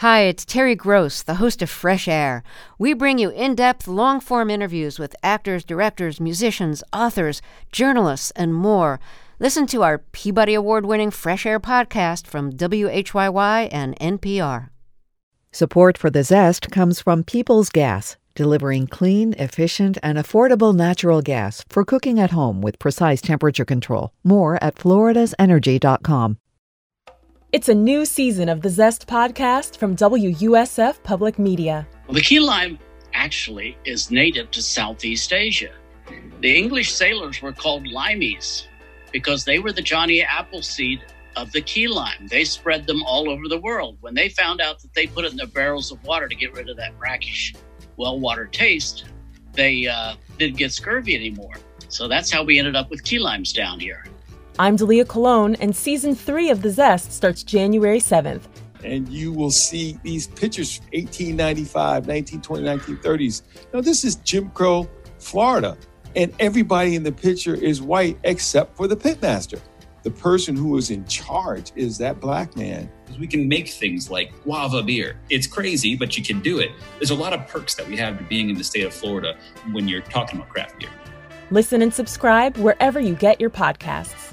Hi, 0.00 0.24
it's 0.24 0.44
Terry 0.44 0.74
Gross, 0.74 1.22
the 1.22 1.36
host 1.36 1.62
of 1.62 1.70
Fresh 1.70 2.06
Air. 2.06 2.42
We 2.78 2.92
bring 2.92 3.16
you 3.16 3.30
in 3.30 3.54
depth, 3.54 3.88
long 3.88 4.20
form 4.20 4.50
interviews 4.50 4.98
with 4.98 5.16
actors, 5.22 5.64
directors, 5.64 6.20
musicians, 6.20 6.84
authors, 6.92 7.40
journalists, 7.72 8.30
and 8.32 8.52
more. 8.52 9.00
Listen 9.38 9.66
to 9.68 9.82
our 9.82 9.96
Peabody 9.96 10.52
Award 10.52 10.84
winning 10.84 11.10
Fresh 11.10 11.46
Air 11.46 11.58
podcast 11.58 12.26
from 12.26 12.52
WHYY 12.52 13.70
and 13.72 13.98
NPR. 13.98 14.68
Support 15.50 15.96
for 15.96 16.10
the 16.10 16.24
Zest 16.24 16.70
comes 16.70 17.00
from 17.00 17.24
Peoples 17.24 17.70
Gas, 17.70 18.18
delivering 18.34 18.88
clean, 18.88 19.32
efficient, 19.38 19.96
and 20.02 20.18
affordable 20.18 20.76
natural 20.76 21.22
gas 21.22 21.64
for 21.70 21.86
cooking 21.86 22.20
at 22.20 22.32
home 22.32 22.60
with 22.60 22.78
precise 22.78 23.22
temperature 23.22 23.64
control. 23.64 24.12
More 24.22 24.62
at 24.62 24.74
floridasenergy.com. 24.74 26.36
It's 27.52 27.68
a 27.68 27.74
new 27.74 28.04
season 28.04 28.48
of 28.48 28.62
the 28.62 28.68
Zest 28.68 29.06
podcast 29.06 29.76
from 29.76 29.94
WUSF 29.94 31.00
Public 31.04 31.38
Media. 31.38 31.86
Well, 32.08 32.16
the 32.16 32.20
key 32.20 32.40
lime 32.40 32.76
actually 33.14 33.78
is 33.84 34.10
native 34.10 34.50
to 34.50 34.60
Southeast 34.60 35.32
Asia. 35.32 35.70
The 36.40 36.56
English 36.56 36.92
sailors 36.92 37.40
were 37.40 37.52
called 37.52 37.84
limeys 37.86 38.66
because 39.12 39.44
they 39.44 39.60
were 39.60 39.70
the 39.70 39.80
Johnny 39.80 40.22
Appleseed 40.22 41.04
of 41.36 41.52
the 41.52 41.60
key 41.60 41.86
lime. 41.86 42.26
They 42.26 42.42
spread 42.42 42.84
them 42.84 43.04
all 43.04 43.30
over 43.30 43.46
the 43.48 43.60
world. 43.60 43.98
When 44.00 44.14
they 44.14 44.28
found 44.28 44.60
out 44.60 44.82
that 44.82 44.92
they 44.94 45.06
put 45.06 45.24
it 45.24 45.30
in 45.30 45.36
their 45.36 45.46
barrels 45.46 45.92
of 45.92 46.02
water 46.02 46.26
to 46.26 46.34
get 46.34 46.52
rid 46.52 46.68
of 46.68 46.76
that 46.78 46.98
brackish, 46.98 47.54
well 47.96 48.18
water 48.18 48.46
taste, 48.46 49.04
they 49.52 49.86
uh, 49.86 50.16
didn't 50.36 50.56
get 50.56 50.72
scurvy 50.72 51.14
anymore. 51.14 51.54
So 51.88 52.08
that's 52.08 52.28
how 52.28 52.42
we 52.42 52.58
ended 52.58 52.74
up 52.74 52.90
with 52.90 53.04
key 53.04 53.20
limes 53.20 53.52
down 53.52 53.78
here. 53.78 54.04
I'm 54.58 54.78
Dalia 54.78 55.06
Colon, 55.06 55.54
and 55.56 55.76
season 55.76 56.14
three 56.14 56.48
of 56.48 56.62
The 56.62 56.70
Zest 56.70 57.12
starts 57.12 57.42
January 57.42 57.98
7th. 57.98 58.44
And 58.82 59.06
you 59.06 59.30
will 59.30 59.50
see 59.50 59.98
these 60.02 60.28
pictures 60.28 60.76
from 60.76 60.86
1895, 60.94 62.06
1920, 62.06 62.96
1930s. 62.96 63.42
Now, 63.74 63.82
this 63.82 64.02
is 64.02 64.16
Jim 64.16 64.48
Crow, 64.50 64.88
Florida. 65.18 65.76
And 66.14 66.32
everybody 66.38 66.94
in 66.94 67.02
the 67.02 67.12
picture 67.12 67.54
is 67.54 67.82
white 67.82 68.18
except 68.24 68.74
for 68.78 68.88
the 68.88 68.96
pitmaster. 68.96 69.60
The 70.04 70.10
person 70.10 70.56
who 70.56 70.78
is 70.78 70.90
in 70.90 71.04
charge 71.04 71.72
is 71.76 71.98
that 71.98 72.18
black 72.18 72.56
man. 72.56 72.90
We 73.20 73.26
can 73.26 73.46
make 73.46 73.68
things 73.68 74.10
like 74.10 74.32
guava 74.44 74.82
beer. 74.82 75.20
It's 75.28 75.46
crazy, 75.46 75.96
but 75.96 76.16
you 76.16 76.24
can 76.24 76.40
do 76.40 76.60
it. 76.60 76.70
There's 76.98 77.10
a 77.10 77.14
lot 77.14 77.34
of 77.34 77.46
perks 77.46 77.74
that 77.74 77.86
we 77.86 77.98
have 77.98 78.16
to 78.16 78.24
being 78.24 78.48
in 78.48 78.56
the 78.56 78.64
state 78.64 78.86
of 78.86 78.94
Florida 78.94 79.36
when 79.72 79.86
you're 79.86 80.00
talking 80.00 80.38
about 80.38 80.48
craft 80.48 80.80
beer. 80.80 80.88
Listen 81.50 81.82
and 81.82 81.92
subscribe 81.92 82.56
wherever 82.56 82.98
you 82.98 83.14
get 83.14 83.38
your 83.38 83.50
podcasts. 83.50 84.25